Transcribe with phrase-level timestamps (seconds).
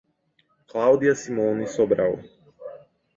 [0.67, 2.19] Cláudia Simone Sobral